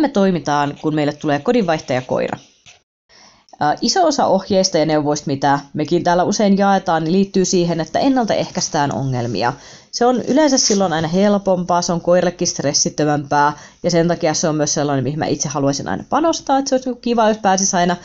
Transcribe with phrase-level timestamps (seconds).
[0.00, 2.38] me toimitaan, kun meille tulee kodinvaihtajakoira.
[3.80, 8.94] Iso osa ohjeista ja neuvoista, mitä mekin täällä usein jaetaan, niin liittyy siihen, että ennaltaehkäistään
[8.94, 9.52] ongelmia.
[9.90, 13.52] Se on yleensä silloin aina helpompaa, se on koirallekin stressittömämpää
[13.82, 16.74] ja sen takia se on myös sellainen, mihin mä itse haluaisin aina panostaa, että se
[16.74, 17.96] olisi niinku kiva, jos pääsisi aina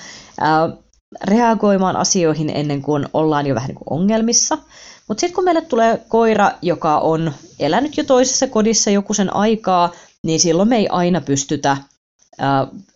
[1.24, 4.58] reagoimaan asioihin ennen kuin ollaan jo vähän niin kuin ongelmissa.
[5.08, 9.92] Mutta sitten kun meille tulee koira, joka on elänyt jo toisessa kodissa joku sen aikaa,
[10.24, 11.78] niin silloin me ei aina pystytä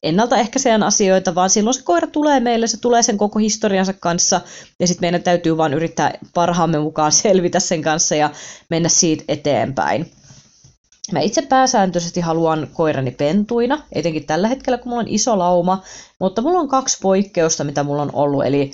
[0.04, 4.42] ennaltaehkäiseen asioita, vaan silloin se koira tulee meille, se tulee sen koko historiansa kanssa,
[4.80, 8.30] ja sitten meidän täytyy vaan yrittää parhaamme mukaan selvitä sen kanssa ja
[8.70, 10.12] mennä siitä eteenpäin.
[11.12, 15.84] Mä itse pääsääntöisesti haluan koirani pentuina, etenkin tällä hetkellä, kun mulla on iso lauma,
[16.20, 18.72] mutta mulla on kaksi poikkeusta, mitä mulla on ollut, eli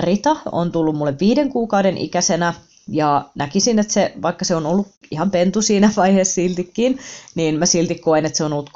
[0.00, 2.54] Rita on tullut mulle viiden kuukauden ikäisenä,
[2.88, 6.98] ja näkisin, että se, vaikka se on ollut ihan pentu siinä vaiheessa siltikin,
[7.34, 8.70] niin mä silti koen, että se on ollut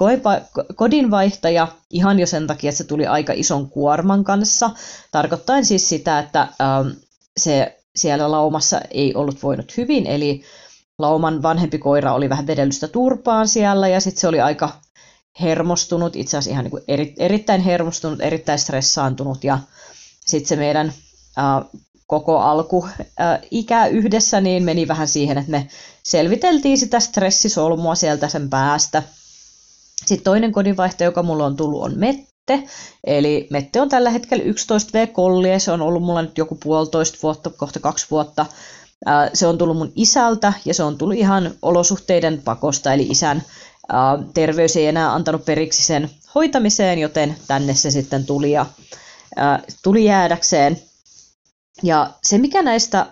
[0.77, 4.71] kodinvaihtaja ihan jo sen takia, että se tuli aika ison kuorman kanssa.
[5.11, 6.89] Tarkoittaen siis sitä, että ähm,
[7.37, 10.43] se siellä laumassa ei ollut voinut hyvin, eli
[10.99, 14.73] lauman vanhempi koira oli vähän vedellystä turpaan siellä ja sitten se oli aika
[15.41, 19.59] hermostunut, itse asiassa ihan niin kuin eri, erittäin hermostunut, erittäin stressaantunut ja
[20.27, 20.93] sitten se meidän
[21.39, 25.69] äh, koko alku äh, ikä yhdessä, niin meni vähän siihen, että me
[26.03, 29.03] selviteltiin sitä stressisolmua sieltä sen päästä.
[30.07, 32.63] Sitten toinen kodinvaihto, joka mulla on tullut, on Mette.
[33.05, 37.51] Eli Mette on tällä hetkellä 11V-kolli ja se on ollut mulla nyt joku puolitoista vuotta,
[37.51, 38.47] kohta kaksi vuotta.
[39.35, 43.43] Se on tullut mun isältä ja se on tullut ihan olosuhteiden pakosta, eli isän
[44.35, 48.67] terveys ei enää antanut periksi sen hoitamiseen, joten tänne se sitten tuli ja
[49.83, 50.83] tuli jäädäkseen.
[51.83, 53.07] Ja se, mikä näistä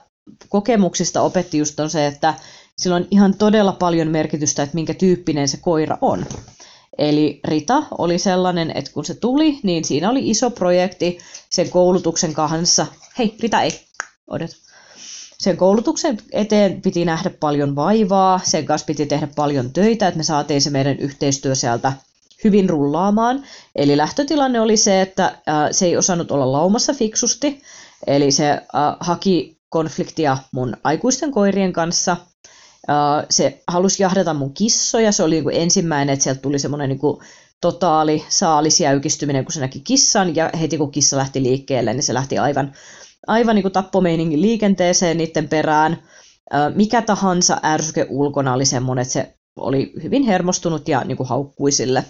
[0.49, 2.35] kokemuksista opetti just on se, että
[2.79, 6.27] sillä on ihan todella paljon merkitystä, että minkä tyyppinen se koira on.
[6.99, 11.19] Eli Rita oli sellainen, että kun se tuli, niin siinä oli iso projekti
[11.51, 12.87] sen koulutuksen kanssa.
[13.19, 13.81] Hei, Rita ei,
[14.27, 14.51] odot.
[15.39, 20.25] Sen koulutuksen eteen piti nähdä paljon vaivaa, sen kanssa piti tehdä paljon töitä, että me
[20.25, 21.93] saatiin se meidän yhteistyö sieltä
[22.45, 23.45] hyvin rullaamaan.
[23.77, 25.39] Eli lähtötilanne oli se, että
[25.71, 27.63] se ei osannut olla laumassa fiksusti,
[28.07, 28.61] Eli se äh,
[29.01, 32.17] haki konfliktia mun aikuisten koirien kanssa.
[32.91, 35.13] Äh, se halusi jahdata mun kissoja.
[35.13, 37.19] Se oli niin kuin ensimmäinen, että sieltä tuli semmoinen niin kuin
[37.61, 40.37] totaali saalisjäykistyminen, kun se näki kissan.
[40.37, 42.73] Ja heti kun kissa lähti liikkeelle, niin se lähti aivan,
[43.27, 45.93] aivan niin kuin tappomeiningin liikenteeseen niiden perään.
[46.55, 51.29] Äh, mikä tahansa ärsyke ulkona oli semmoinen, että se oli hyvin hermostunut ja niin kuin
[51.29, 52.05] haukkui sille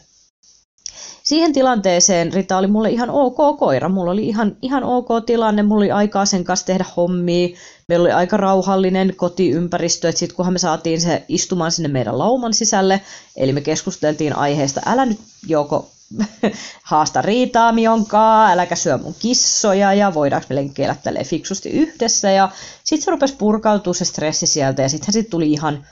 [1.22, 3.88] siihen tilanteeseen Rita oli mulle ihan ok koira.
[3.88, 7.48] Mulla oli ihan, ihan ok tilanne, mulla oli aikaa sen kanssa tehdä hommia.
[7.88, 12.54] Meillä oli aika rauhallinen kotiympäristö, että sitten kunhan me saatiin se istumaan sinne meidän lauman
[12.54, 13.00] sisälle,
[13.36, 15.90] eli me keskusteltiin aiheesta, älä nyt joko
[16.82, 22.30] haasta riitaa mionkaa, äläkä syö mun kissoja ja voidaanko me lenkkeillä fiksusti yhdessä.
[22.30, 22.50] Ja
[22.84, 25.86] sitten se rupesi purkautua se stressi sieltä ja sitten sit tuli ihan,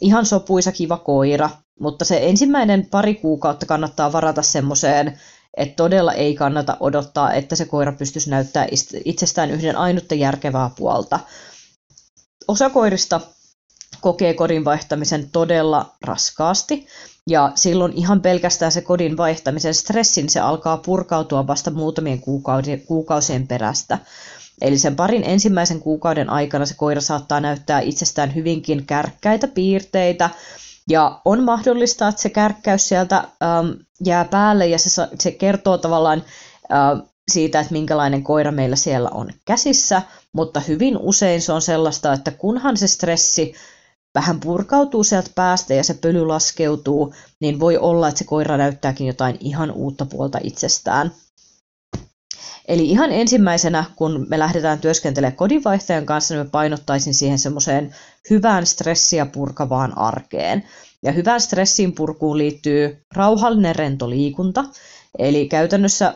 [0.00, 1.50] ihan sopuisa kiva koira.
[1.80, 5.20] Mutta se ensimmäinen pari kuukautta kannattaa varata semmoiseen,
[5.56, 8.68] että todella ei kannata odottaa, että se koira pystyisi näyttämään
[9.04, 11.20] itsestään yhden ainutta järkevää puolta.
[12.48, 13.20] Osa koirista
[14.00, 16.86] kokee kodin vaihtamisen todella raskaasti,
[17.26, 22.20] ja silloin ihan pelkästään se kodin vaihtamisen stressin se alkaa purkautua vasta muutamien
[22.86, 23.98] kuukausien perästä.
[24.60, 30.30] Eli sen parin ensimmäisen kuukauden aikana se koira saattaa näyttää itsestään hyvinkin kärkkäitä piirteitä,
[30.88, 33.68] ja on mahdollista, että se kärkkäys sieltä ähm,
[34.04, 36.24] jää päälle ja se, se kertoo tavallaan
[36.72, 42.12] äh, siitä, että minkälainen koira meillä siellä on käsissä, mutta hyvin usein se on sellaista,
[42.12, 43.54] että kunhan se stressi
[44.14, 49.06] vähän purkautuu sieltä päästä ja se pöly laskeutuu, niin voi olla, että se koira näyttääkin
[49.06, 51.12] jotain ihan uutta puolta itsestään.
[52.70, 57.94] Eli ihan ensimmäisenä, kun me lähdetään työskentelemään kodinvaihtajan kanssa, niin me painottaisin siihen semmoiseen
[58.30, 60.64] hyvään stressiä purkavaan arkeen.
[61.02, 64.64] Ja hyvään stressin purkuun liittyy rauhallinen rento liikunta,
[65.18, 66.14] eli käytännössä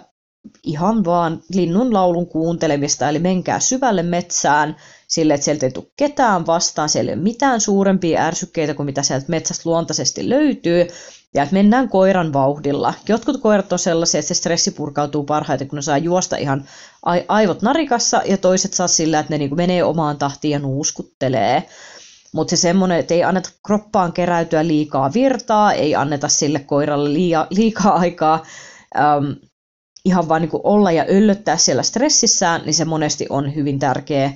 [0.62, 4.76] ihan vaan linnun laulun kuuntelemista, eli menkää syvälle metsään
[5.08, 9.02] sille, että sieltä ei tule ketään vastaan, siellä ei ole mitään suurempia ärsykkeitä kuin mitä
[9.02, 10.86] sieltä metsästä luontaisesti löytyy,
[11.34, 12.94] ja että mennään koiran vauhdilla.
[13.08, 16.64] Jotkut koirat on sellaisia, että se stressi purkautuu parhaiten, kun ne saa juosta ihan
[17.28, 21.62] aivot narikassa, ja toiset saa sillä, että ne niin menee omaan tahtiin ja nuuskuttelee.
[22.32, 27.46] Mutta se semmoinen, että ei anneta kroppaan keräytyä liikaa virtaa, ei anneta sille koiralle liia,
[27.50, 28.42] liikaa aikaa
[30.04, 34.32] ihan vaan niin olla ja öllöttää siellä stressissään, niin se monesti on hyvin tärkeä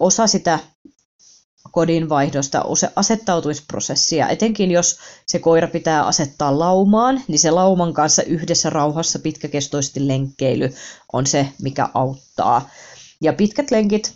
[0.00, 0.58] osa sitä
[1.72, 2.64] kodinvaihdosta
[2.96, 10.08] asettautumisprosessia, etenkin jos se koira pitää asettaa laumaan, niin se lauman kanssa yhdessä rauhassa pitkäkestoisesti
[10.08, 10.74] lenkkeily
[11.12, 12.70] on se, mikä auttaa.
[13.20, 14.14] Ja pitkät lenkit,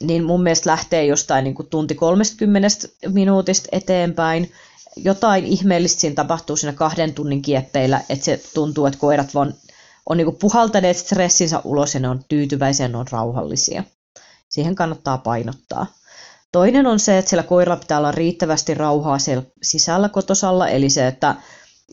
[0.00, 2.68] niin mun mielestä lähtee jostain niin kuin tunti 30
[3.08, 4.52] minuutista eteenpäin.
[4.96, 9.54] Jotain ihmeellistä siinä tapahtuu siinä kahden tunnin kieppeillä, että se tuntuu, että koirat vaan
[10.08, 13.84] on niin kuin puhaltaneet stressinsä ulos ja ne on tyytyväisiä, ne on rauhallisia.
[14.48, 15.86] Siihen kannattaa painottaa.
[16.52, 21.06] Toinen on se, että siellä koiralla pitää olla riittävästi rauhaa siellä sisällä kotosalla, eli se,
[21.06, 21.34] että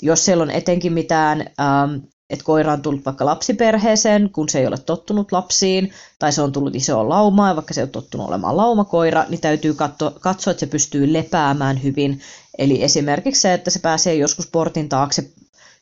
[0.02, 1.96] jos siellä on etenkin mitään, ähm,
[2.30, 6.52] että koira on tullut vaikka lapsiperheeseen, kun se ei ole tottunut lapsiin, tai se on
[6.52, 10.66] tullut isoon laumaan, vaikka se on tottunut olemaan laumakoira, niin täytyy katsoa, katsoa, että se
[10.68, 12.22] pystyy lepäämään hyvin.
[12.58, 15.30] Eli esimerkiksi se, että se pääsee joskus portin taakse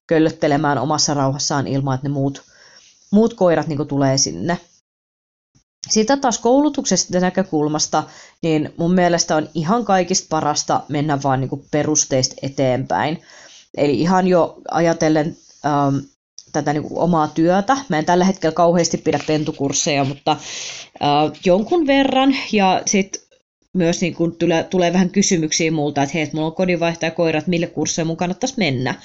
[0.07, 2.41] köllöttelemään omassa rauhassaan ilman, että ne muut,
[3.11, 4.57] muut koirat niin tulee sinne.
[5.89, 8.03] Sitä taas koulutuksesta näkökulmasta,
[8.41, 13.21] niin mun mielestä on ihan kaikista parasta mennä vaan niin perusteista eteenpäin.
[13.77, 15.97] Eli ihan jo ajatellen ähm,
[16.51, 17.77] tätä niin kuin omaa työtä.
[17.89, 22.35] Mä en tällä hetkellä kauheasti pidä pentukursseja, mutta äh, jonkun verran.
[22.51, 23.21] Ja sitten
[23.73, 27.47] myös niin kun tulee, tulee vähän kysymyksiä multa, että hei, että mulla on kodinvaihtaja koirat,
[27.47, 28.95] mille kursseille mun kannattaisi mennä.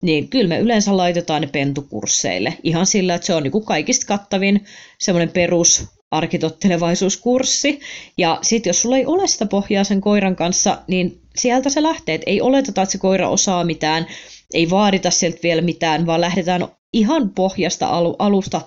[0.00, 2.58] Niin kyllä me yleensä laitetaan ne pentukursseille.
[2.62, 4.64] Ihan sillä, että se on niin kuin kaikista kattavin
[4.98, 7.80] semmoinen perus arkitottelevaisuuskurssi.
[8.18, 12.14] Ja sitten jos sulla ei ole sitä pohjaa sen koiran kanssa, niin sieltä se lähtee.
[12.14, 14.06] Et ei oleteta, että se koira osaa mitään,
[14.54, 18.60] ei vaadita sieltä vielä mitään, vaan lähdetään ihan pohjasta alusta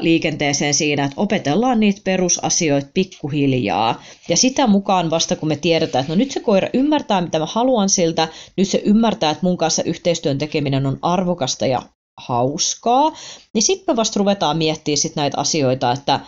[0.00, 4.02] liikenteeseen siinä, että opetellaan niitä perusasioita pikkuhiljaa.
[4.28, 7.46] Ja sitä mukaan vasta, kun me tiedetään, että no nyt se koira ymmärtää, mitä mä
[7.46, 11.82] haluan siltä, nyt se ymmärtää, että mun kanssa yhteistyön tekeminen on arvokasta ja
[12.16, 13.12] hauskaa,
[13.54, 16.20] niin sitten me vasta ruvetaan miettimään sit näitä asioita, että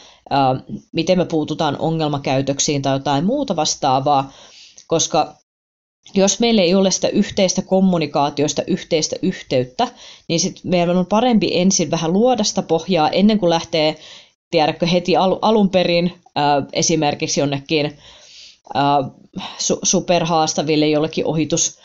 [0.92, 4.32] miten me puututaan ongelmakäytöksiin tai jotain muuta vastaavaa,
[4.86, 5.34] koska
[6.14, 9.88] jos meillä ei ole sitä yhteistä kommunikaatiosta, yhteistä yhteyttä,
[10.28, 13.96] niin sitten meidän on parempi ensin vähän luoda sitä pohjaa ennen kuin lähtee,
[14.50, 17.98] tiedätkö, heti al- alun perin ää, esimerkiksi jonnekin
[18.74, 18.98] ää,
[19.40, 21.78] su- superhaastaville jollekin ohitus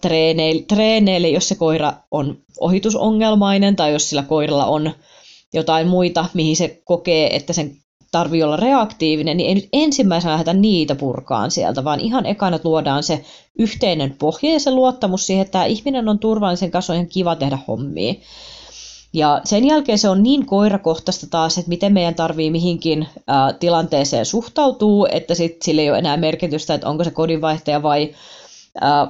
[0.00, 4.90] treeneille, treeneille, jos se koira on ohitusongelmainen tai jos sillä koiralla on
[5.52, 7.76] jotain muita, mihin se kokee, että sen
[8.14, 13.02] tarvii olla reaktiivinen, niin ei nyt ensimmäisenä lähdetä niitä purkaan sieltä, vaan ihan ekana luodaan
[13.02, 13.24] se
[13.58, 17.36] yhteinen pohja ja se luottamus siihen, että tämä ihminen on turvallisen kanssa on ihan kiva
[17.36, 18.14] tehdä hommia.
[19.12, 24.26] Ja sen jälkeen se on niin koirakohtaista taas, että miten meidän tarvii mihinkin ää, tilanteeseen
[24.26, 28.14] suhtautuu, että sitten sillä ei ole enää merkitystä, että onko se kodinvaihtaja vai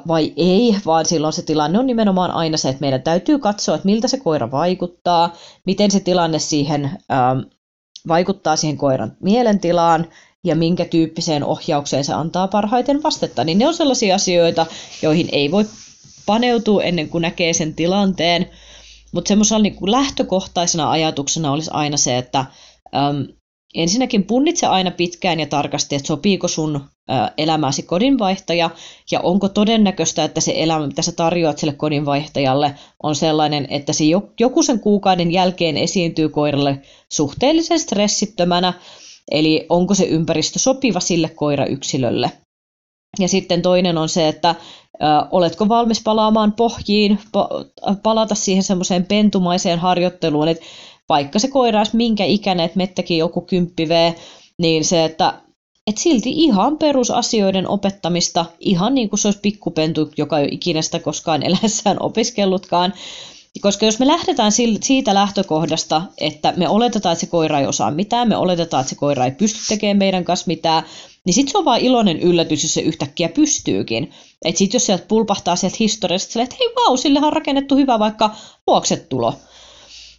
[0.09, 3.87] vai ei, vaan silloin se tilanne on nimenomaan aina se, että meidän täytyy katsoa, että
[3.87, 5.33] miltä se koira vaikuttaa,
[5.67, 6.91] miten se tilanne siihen
[8.09, 10.07] vaikuttaa siihen koiran mielentilaan
[10.45, 13.45] ja minkä tyyppiseen ohjaukseen se antaa parhaiten vastetta.
[13.45, 14.67] Niin ne on sellaisia asioita,
[15.03, 15.65] joihin ei voi
[16.27, 18.51] paneutua ennen kuin näkee sen tilanteen,
[19.13, 22.45] mutta semmoisella niin lähtökohtaisena ajatuksena olisi aina se, että
[23.75, 26.81] ensinnäkin punnitse aina pitkään ja tarkasti, että sopiiko sun
[27.39, 28.71] elämäsi kodinvaihtaja
[29.11, 34.05] ja onko todennäköistä, että se elämä, mitä sä tarjoat sille kodinvaihtajalle, on sellainen, että se
[34.41, 36.83] joku sen kuukauden jälkeen esiintyy koiralle
[37.13, 38.73] suhteellisen stressittömänä,
[39.31, 42.31] eli onko se ympäristö sopiva sille koirayksilölle.
[43.19, 44.55] Ja sitten toinen on se, että
[45.31, 47.19] oletko valmis palaamaan pohjiin,
[48.03, 50.65] palata siihen semmoiseen pentumaiseen harjoitteluun, että
[51.09, 54.15] vaikka se koira olisi minkä ikäinen, että mettäkin joku kymppivee,
[54.59, 55.41] niin se, että
[55.87, 60.83] et silti ihan perusasioiden opettamista, ihan niin kuin se olisi pikkupentu, joka ei ole ikinä
[60.83, 62.95] sitä koskaan eläessään opiskellutkaan.
[63.61, 68.29] Koska jos me lähdetään siitä lähtökohdasta, että me oletetaan, että se koira ei osaa mitään,
[68.29, 70.83] me oletetaan, että se koira ei pysty tekemään meidän kanssa mitään,
[71.27, 74.11] niin sitten se on vaan iloinen yllätys, jos se yhtäkkiä pystyykin.
[74.45, 78.31] Että sitten jos sieltä pulpahtaa sieltä historiasta, että hei vau, sillehän on rakennettu hyvä vaikka
[78.67, 79.33] luoksetulo.
[79.33, 79.54] tulo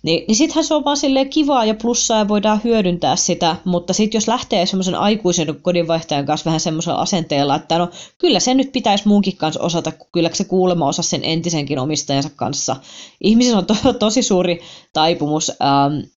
[0.04, 3.94] niin, niin sittenhän se on vaan silleen kivaa ja plussaa ja voidaan hyödyntää sitä, mutta
[3.94, 8.72] sitten jos lähtee semmoisen aikuisen kodinvaihtajan kanssa vähän semmoisella asenteella, että no kyllä se nyt
[8.72, 12.76] pitäisi muunkin kanssa osata, kun kyllä se kuulema osa sen entisenkin omistajansa kanssa.
[13.22, 14.62] Ihmisillä on to, tosi suuri
[14.94, 16.10] taipumus ähm,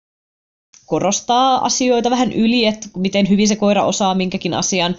[0.85, 4.95] korostaa asioita vähän yli, että miten hyvin se koira osaa minkäkin asian,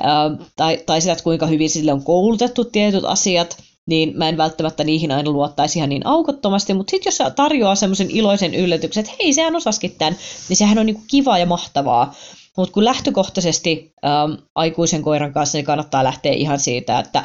[0.00, 3.56] äh, tai, tai sitä, että kuinka hyvin sille on koulutettu tietyt asiat–
[3.90, 7.74] niin mä en välttämättä niihin aina luottaisi ihan niin aukottomasti, mutta sitten jos se tarjoaa
[7.74, 10.16] semmoisen iloisen yllätyksen, että hei, sehän osaskin tämän,
[10.48, 12.14] niin sehän on niinku kiva ja mahtavaa.
[12.56, 17.24] Mutta kun lähtökohtaisesti ähm, aikuisen koiran kanssa, niin kannattaa lähteä ihan siitä, että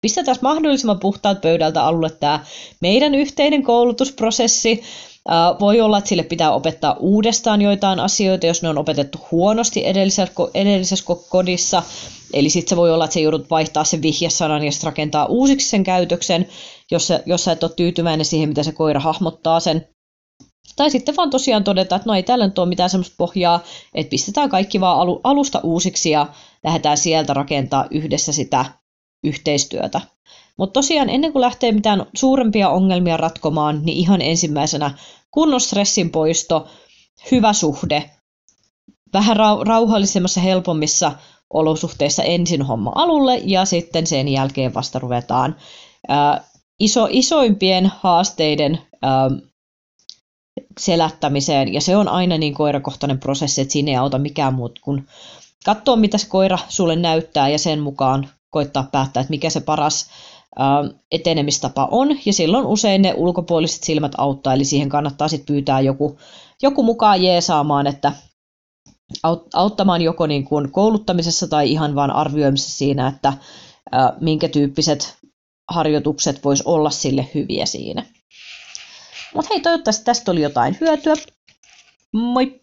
[0.00, 2.44] pistetään mahdollisimman puhtaat pöydältä alulle tämä
[2.80, 4.82] meidän yhteinen koulutusprosessi,
[5.60, 11.04] Voi olla, että sille pitää opettaa uudestaan joitain asioita, jos ne on opetettu huonosti edellisessä,
[11.28, 11.82] kodissa.
[12.32, 15.68] Eli sitten se voi olla, että se joudut vaihtaa sen vihjesanan ja sitten rakentaa uusiksi
[15.68, 16.48] sen käytöksen,
[16.90, 19.88] jos sä, jos sä et ole tyytyväinen siihen, mitä se koira hahmottaa sen.
[20.76, 23.64] Tai sitten vaan tosiaan todeta, että no ei täällä nyt ole mitään semmoista pohjaa,
[23.94, 26.26] että pistetään kaikki vaan alusta uusiksi ja
[26.64, 28.64] lähdetään sieltä rakentaa yhdessä sitä
[29.24, 30.00] yhteistyötä.
[30.58, 34.90] Mutta tosiaan ennen kuin lähtee mitään suurempia ongelmia ratkomaan, niin ihan ensimmäisenä
[35.30, 36.68] kunnon stressin poisto,
[37.30, 38.10] hyvä suhde,
[39.12, 41.12] vähän rauhallisemmassa, helpommissa
[41.52, 45.56] olosuhteissa ensin homma alulle ja sitten sen jälkeen vasta ruvetaan
[46.08, 46.44] ää,
[46.80, 49.30] iso, isoimpien haasteiden ää,
[50.80, 51.74] selättämiseen.
[51.74, 55.06] Ja se on aina niin koirakohtainen prosessi, että siinä ei auta mikään muut kuin
[55.64, 60.10] katsoa, mitä se koira sulle näyttää ja sen mukaan koittaa päättää, että mikä se paras
[61.12, 66.18] etenemistapa on, ja silloin usein ne ulkopuoliset silmät auttaa, eli siihen kannattaa sitten pyytää joku,
[66.62, 68.12] joku mukaan jeesaamaan, että
[69.54, 73.32] auttamaan joko niin kuin kouluttamisessa tai ihan vain arvioimisessa siinä, että
[74.20, 75.16] minkä tyyppiset
[75.70, 78.06] harjoitukset vois olla sille hyviä siinä.
[79.34, 81.14] Mutta hei, toivottavasti tästä oli jotain hyötyä.
[82.12, 82.61] Moi!